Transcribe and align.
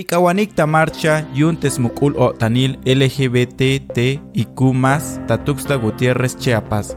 Ikawanikta 0.00 0.66
marcha 0.66 1.26
yuntes 1.34 1.78
mukul 1.78 2.14
o 2.16 2.32
tanil 2.32 2.78
LGBTT 2.86 3.98
y 4.32 4.44
Kumas 4.54 5.20
Tatuxta 5.26 5.76
Gutiérrez 5.76 6.36
Chiapas. 6.38 6.96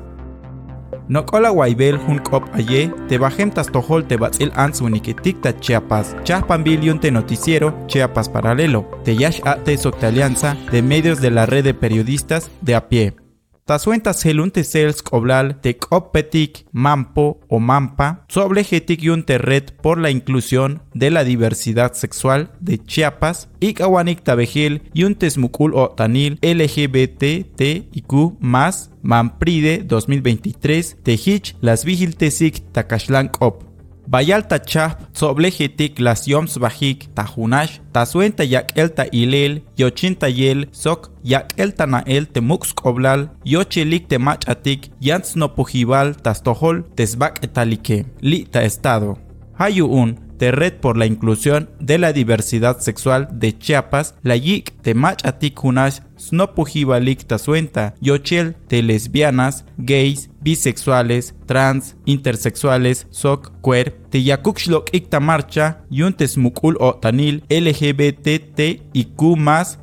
Nokola 1.10 1.52
Waibel 1.52 1.98
hun 1.98 2.20
kop 2.20 2.46
aye, 2.54 2.90
te 3.10 3.18
bajem 3.18 3.52
tohol 3.52 4.08
te 4.08 4.16
batzil 4.16 4.54
ans 4.56 4.80
uniketikta 4.80 5.52
Chiapas, 5.60 6.16
Chaspan 6.24 6.64
te 7.02 7.12
noticiero 7.12 7.76
Chiapas 7.88 8.30
paralelo, 8.30 8.90
te 9.04 9.18
yash 9.18 9.42
ate 9.44 9.78
alianza 10.02 10.56
de 10.72 10.82
medios 10.82 11.20
de 11.20 11.30
la 11.30 11.46
red 11.46 11.66
de 11.66 11.74
periodistas 11.74 12.50
de 12.62 12.76
a 12.76 12.88
pie. 12.88 13.23
Tasuentas 13.66 14.26
helunte 14.26 14.66
sels 14.66 15.02
coblal 15.02 15.62
te 15.62 15.78
copetic 15.78 16.66
mampo 16.74 17.40
o 17.48 17.60
mampa, 17.60 18.26
sobre 18.28 18.62
yunte 18.64 19.38
red 19.38 19.72
por 19.82 19.98
la 19.98 20.10
inclusión 20.10 20.82
de 20.94 21.10
la 21.10 21.24
diversidad 21.24 21.94
sexual 21.94 22.52
de 22.60 22.78
Chiapas, 22.78 23.48
y 23.62 23.74
kawanik 23.74 24.22
tabejil 24.22 24.82
yuntes 24.94 25.38
mukul 25.38 25.76
o 25.76 25.92
tanil 25.92 26.40
LGBTTIQ 26.42 28.12
más 28.42 28.92
Mampride 29.02 29.84
2023 29.86 30.98
Hich 31.06 31.56
las 31.62 31.86
vigiltesik 31.86 32.74
takashlan 32.74 33.32
op. 33.40 33.73
Bayalta 34.08 34.60
chap 34.60 35.00
soblejetik 35.14 36.00
las 36.00 36.28
yoms 36.28 36.58
bajik 36.60 37.08
tajunash, 37.16 37.80
tasuenta 37.94 38.44
yak 38.44 38.74
elta 38.78 39.06
ilel, 39.12 39.62
yochinta 39.78 40.28
yel, 40.30 40.68
sok 40.72 41.10
yak 41.24 41.54
elta 41.58 41.86
nael 41.88 42.28
temux 42.28 42.74
koblal, 42.76 43.30
yochelik 43.46 44.10
temach 44.10 44.48
atik, 44.48 44.92
yans 45.00 45.36
no 45.36 45.48
pujibal 45.56 46.14
tastohol 46.16 46.84
tesbak 46.96 47.40
etalike, 47.44 48.04
li 48.22 48.44
ta 48.46 48.64
estado. 48.64 49.16
Hayuun, 49.60 50.18
Red 50.52 50.74
por 50.76 50.98
la 50.98 51.06
Inclusión 51.06 51.70
de 51.80 51.98
la 51.98 52.14
Diversidad 52.14 52.80
Sexual 52.80 53.28
de 53.32 53.58
Chiapas, 53.58 54.16
la 54.24 54.36
YIC 54.36 54.82
de 54.82 54.94
Machatik 54.94 55.64
Hunash 55.64 56.00
Snopujibalik 56.18 57.26
Tasuenta, 57.26 57.96
Yochel 58.00 58.56
de 58.70 58.82
lesbianas, 58.82 59.66
gays, 59.78 60.30
bisexuales, 60.42 61.36
trans, 61.46 61.96
intersexuales, 62.06 63.08
sok, 63.10 63.52
queer, 63.62 63.92
te 64.10 64.24
Yakukshlock 64.24 64.94
Ikta 64.94 65.20
Marcha, 65.20 65.84
Yuntes 65.90 66.38
Mukul 66.38 66.78
o 66.80 66.96
Tanil, 66.96 67.44
LGBTT 67.50 68.82
y 68.94 69.06
Q 69.16 69.38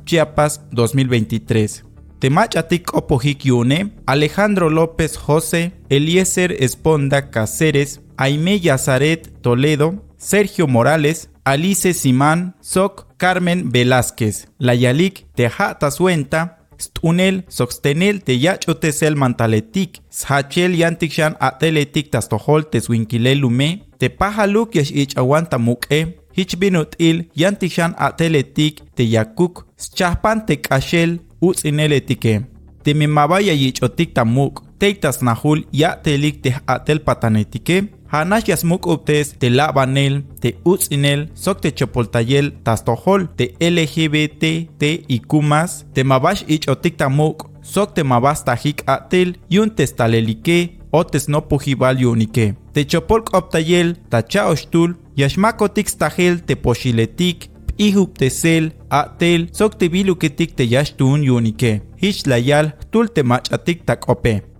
Chiapas 0.05 0.61
2023. 0.71 1.85
Temachatik 2.21 2.93
Opohik 2.93 3.45
Yune, 3.45 3.93
Alejandro 4.05 4.69
López 4.69 5.17
José, 5.17 5.73
Eliezer 5.89 6.51
Esponda 6.59 7.31
Cáceres, 7.31 8.01
Aime 8.15 8.59
Yazaret 8.59 9.41
Toledo, 9.41 10.05
Sergio 10.21 10.67
Morales, 10.67 11.31
Alice 11.43 11.93
Simán, 11.93 12.53
Soc 12.61 13.07
Carmen 13.17 13.71
Velázquez, 13.73 14.49
Layalik 14.59 15.25
Tejata 15.33 15.89
Suenta, 15.89 16.59
Stunel 16.77 17.43
Soxtenel 17.47 18.21
Teyachotesel 18.21 19.15
Mantaletik, 19.15 20.03
Shachel 20.11 20.75
Yantikshan 20.75 21.35
Ateletik 21.39 22.11
Tastohol 22.11 22.69
Teswinkile 22.69 23.33
Lume, 23.33 23.81
Tepahaluk 23.97 24.75
Yash 24.75 24.91
Ich 24.91 25.17
Aguanta 25.17 25.57
Muke, 25.57 26.19
Hichbinut 26.37 26.95
Il 26.99 27.31
Yantikshan 27.33 27.95
Ateletik 27.97 28.83
Teyakuk, 28.95 29.65
Schahpan 29.75 30.45
Tekashel 30.45 31.19
Utzineletique. 31.41 32.45
Temimabaya 32.83 33.53
Yichotik 33.53 34.13
Tamuk, 34.13 34.63
Teitas 34.77 35.21
Nahul 35.21 35.65
Ya 35.71 35.95
Telik 35.95 36.41
Te 36.43 36.55
Atel 36.67 36.99
Patanetike, 36.99 37.89
Hanash 38.11 38.49
yasmuk 38.49 38.89
uptes 38.91 39.29
te 39.39 39.47
labanel, 39.49 40.17
te 40.43 40.57
utzinel, 40.67 41.29
sok 41.33 41.61
te 41.63 41.69
chopoltayel, 41.71 42.49
tastohol, 42.65 43.29
te 43.39 43.53
LGBT, 43.63 44.49
te 44.81 44.89
ikumas, 45.15 45.85
te 45.95 46.03
mabash 46.03 46.43
ich 46.51 46.67
otiktamuk, 46.67 47.47
sok 47.63 47.93
te 47.95 48.03
mabas 48.03 48.43
tajik 48.43 48.83
atel, 48.91 49.37
yun 49.47 49.71
testalelike, 49.71 50.57
otes 50.91 51.29
no 51.31 51.39
pujibal 51.47 52.03
yunike. 52.03 52.51
Te 52.75 52.83
chopolk 52.83 53.31
optayel, 53.37 53.95
ta 54.11 54.19
chaoshtul, 54.27 54.97
yashmakotik 55.15 55.95
tahel 55.95 56.43
te 56.43 56.59
poshiletik, 56.59 57.47
ihup 57.79 58.19
tesel, 58.19 58.73
atel, 58.91 59.47
sok 59.55 59.79
te 59.79 59.87
biluketik 59.87 60.57
te 60.59 60.67
yashtun 60.67 61.23
yunike. 61.23 61.77
Hish 62.03 62.27
layal, 62.27 62.75
tul 62.91 63.07
te 63.07 63.23
machatik 63.23 63.87
tak 63.87 64.09
ope. 64.11 64.41
Tas 64.41 64.50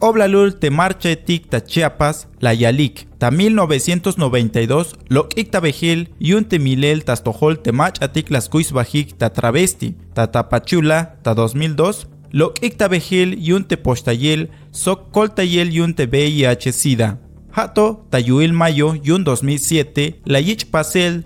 oblalul 0.00 0.54
te 0.58 0.70
marcha 0.70 1.10
etik 1.14 1.48
ta 1.50 1.60
Chiapas, 1.60 2.26
la 2.40 2.52
Yalik, 2.54 3.06
ta 3.18 3.30
1992, 3.30 4.96
lo 5.08 5.28
ikta 5.36 5.60
bejil, 5.60 6.08
yun 6.18 6.44
te 6.44 6.58
milel 6.58 7.04
tas 7.06 7.22
tojol 7.22 7.60
te 7.62 7.70
mach 7.72 8.02
atik 8.02 8.32
las 8.34 8.48
kuis 8.48 8.72
bajik 8.72 9.14
ta 9.18 9.30
travesti, 9.30 9.94
ta 10.14 10.26
tapachula, 10.26 11.00
ta 11.22 11.34
2002, 11.38 12.06
lo 12.32 12.52
ikta 12.62 12.88
bejil 12.88 13.36
yun 13.38 13.62
te 13.64 13.76
postayel, 13.76 14.48
sok 14.72 15.10
koltayel 15.14 15.70
yun 15.78 15.94
te 15.94 16.06
VIH 16.10 16.72
sida. 16.72 17.18
Hato, 17.52 18.06
Tayuil 18.10 18.52
Mayo, 18.52 18.94
Yun 19.02 19.24
2007, 19.24 20.20
La 20.24 20.40
Yich 20.40 20.70
Pasel, 20.70 21.24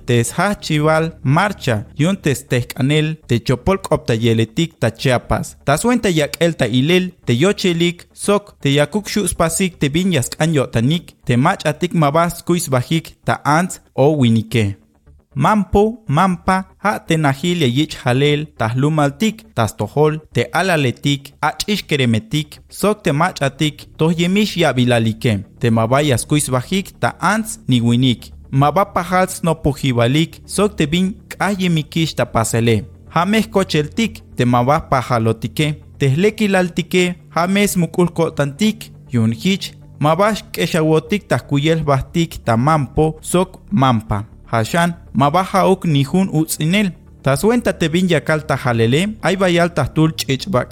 Chival, 0.61 1.19
Marcha, 1.23 1.87
Yun 1.97 2.17
Testehkanel, 2.17 3.17
Techopolk 3.27 3.93
Optayeletik, 3.93 4.79
Tachiapas, 4.79 5.57
Tasuenta 5.65 6.11
Yak 6.11 6.41
Elta 6.41 6.67
Ilel, 6.67 7.13
Teyochelik, 7.27 8.07
Sok, 8.13 8.57
Teyakuk 8.61 9.09
Spasik, 9.09 9.79
Tebinyas 9.79 10.31
Kanyotanik, 10.31 11.17
Temach 11.25 11.65
Atik 11.65 11.95
Mabas 11.95 12.43
Kuis 12.45 12.69
Bajik, 12.69 13.17
Ta 13.25 13.41
Ants 13.45 13.81
o 13.95 14.17
Winike. 14.19 14.84
Mampo, 15.35 16.05
Mampa, 16.07 16.65
ha 16.79 16.99
tenahil 17.01 17.63
yich 17.63 17.97
halel, 18.05 18.47
tahlumaltik, 18.57 19.43
tastohol, 19.55 20.21
te 20.33 20.47
alaletik, 20.53 21.33
ach 21.43 21.67
ishkeremetik, 21.67 22.61
sok 22.71 23.03
te 23.03 23.13
machatik, 23.13 23.89
toh 23.99 24.13
yemish 24.15 24.57
yabilalike, 24.57 25.41
te 25.59 25.71
mabayas 25.71 26.27
kuis 26.27 26.47
bajik, 26.51 26.95
ta 27.01 27.17
ants 27.21 27.59
ni 27.69 27.81
winik. 27.81 28.31
Mabapahals 28.51 29.43
no 29.43 29.55
pujibalik, 29.55 30.39
sok 30.47 30.77
te 30.77 30.87
bin 30.87 31.15
kayemikish 31.29 32.15
ta 32.15 32.25
pasele. 32.25 32.85
Hames 33.11 33.49
kocheltik, 33.51 34.23
te 34.37 34.45
mabapahalotique, 34.45 35.81
tehlekilaltike, 35.99 37.17
hames 37.35 37.77
mukulkotantik, 37.77 38.93
yunhich, 39.11 39.75
mabash 39.99 40.45
keshawotik 40.53 41.27
tahkuyel 41.27 41.83
bastik 41.83 42.39
ta 42.45 42.57
mampo, 42.57 43.17
sok 43.21 43.59
mampa 43.71 44.34
hashan 44.53 44.95
mabaja 45.13 45.67
ok 45.67 45.89
nihun 45.89 46.29
utzinel. 46.33 46.93
Taswenta 47.25 47.73
te 47.73 47.89
bin 47.89 48.09
yakalta 48.09 48.57
halele, 48.57 49.17
ay 49.23 49.37
bayalta 49.37 49.87
tul 49.87 50.13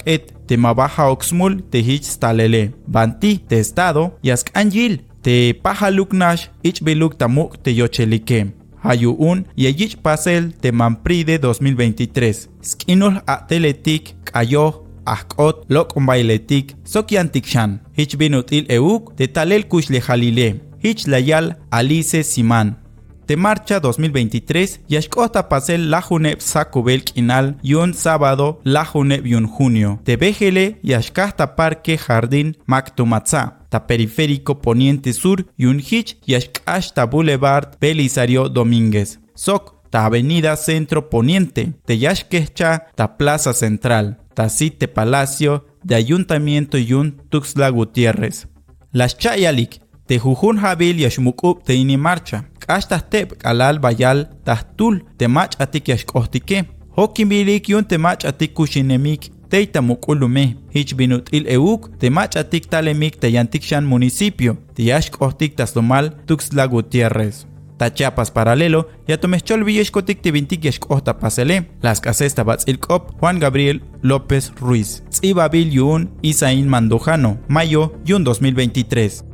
et 0.05 0.33
te 0.47 0.57
mabaja 0.57 1.11
oxmul 1.11 1.63
te 1.71 1.79
hich 1.79 2.05
stalele. 2.05 2.73
Banti 2.87 3.39
te 3.39 3.59
estado, 3.59 4.19
yask 4.23 4.51
anjil, 4.55 5.01
te 5.23 5.55
pajaluknash 5.55 6.51
ich 6.63 6.83
beluk 6.83 7.17
tamuk 7.17 7.63
te 7.63 7.71
yochelike. 7.71 8.53
Hayuun 8.83 9.47
y 9.57 9.97
pasel 10.03 10.53
te 10.55 10.73
Mampride 10.73 11.39
2023. 11.39 12.49
Skinul 12.61 13.23
ateletik 13.27 14.15
kayo 14.25 14.85
ahkot 15.07 15.65
lok 15.69 15.95
bailetik 15.97 16.75
sokyantikshan. 16.85 17.81
Hich 17.97 18.17
binut 18.17 18.53
il 18.53 18.67
euk 18.69 19.17
te 19.17 19.27
talel 19.27 19.69
kush 19.69 19.89
le 19.89 20.01
halile. 20.01 20.61
Hich 20.83 21.07
layal 21.07 21.57
Alice 21.71 22.23
Siman 22.25 22.82
de 23.27 23.37
marcha 23.37 23.81
2023 23.81 24.81
Yashkota 24.89 25.49
pasel 25.49 25.91
Lajuneb 25.91 26.41
Sakubel 26.41 27.05
Kinal 27.05 27.57
Yun 27.63 27.95
sábado 27.95 28.61
Lajuneb 28.65 29.27
Yun 29.27 29.47
junio. 29.47 30.01
De 30.05 30.17
Bejele 30.17 30.79
Yashkasta 30.83 31.57
Parque 31.57 31.99
Jardín 31.99 32.57
Maktumatza. 32.67 33.59
Ta 33.69 33.87
periférico 33.87 34.61
poniente 34.61 35.13
sur 35.13 35.47
Yun 35.57 35.79
Hich 35.79 36.19
Yashkashta 36.27 37.07
Boulevard 37.07 37.79
Belisario 37.81 38.49
Domínguez. 38.49 39.21
Sok 39.35 39.75
ta 39.91 40.07
avenida 40.07 40.57
centro 40.57 41.09
poniente. 41.11 41.73
De 41.87 41.99
Yashkescha 41.99 42.87
ta 42.95 43.17
plaza 43.17 43.53
central. 43.53 44.19
Ta 44.35 44.49
site 44.49 44.89
palacio 44.89 45.67
de 45.83 45.95
ayuntamiento 45.95 46.79
Yun 46.79 47.23
Tuxla 47.29 47.69
Gutiérrez. 47.71 48.49
Las 48.93 49.17
Chayalik 49.17 49.82
te 50.13 50.19
Jujun 50.19 50.59
Jabil 50.61 51.01
Yashmukub 51.01 51.63
te 51.65 51.73
ini 51.75 51.97
marcha. 51.97 52.45
Kashtas 52.61 53.05
tep 53.09 53.31
alal 53.45 53.79
bayal 53.81 54.27
tahtul 54.45 54.99
te 55.17 55.27
mach 55.27 55.57
atik 55.59 55.89
yashkohtike. 55.89 56.67
Hoki 56.97 57.25
bilik 57.25 57.71
yun 57.73 57.87
te 57.89 57.97
mach 57.97 58.27
atik 58.29 58.53
kushinemik 58.53 59.31
teita 59.49 59.81
mukulume. 59.81 60.45
Hich 60.75 60.93
binut 60.99 61.33
il 61.33 61.49
euk 61.57 61.89
te 61.99 62.11
mach 62.11 62.37
atik 62.37 62.69
talemik 62.69 63.17
te 63.21 63.33
yantikshan 63.33 63.89
municipio. 63.89 64.59
Te 64.75 64.91
yashkohtik 64.91 65.57
taslomal 65.57 66.13
Tuxtla 66.27 66.69
Gutiérrez. 66.69 67.47
Tachapas 67.79 68.31
paralelo, 68.31 68.91
ya 69.09 69.17
tomechol 69.17 69.65
villeshkotik 69.65 70.21
te 70.21 70.31
vintik 70.31 70.65
yashkohta 70.65 71.17
pasele. 71.19 71.63
Las 71.81 72.01
casesta 72.01 72.45
batzilkop 72.45 73.17
Juan 73.19 73.41
Gabriel 73.41 73.81
López 74.03 74.53
Ruiz. 74.61 75.03
Tzibabil 75.09 75.73
yun 75.73 76.11
Isaín 76.21 76.69
Mandojano. 76.69 77.39
Mayo 77.49 77.95
yun 78.05 78.25
2023. 78.25 79.32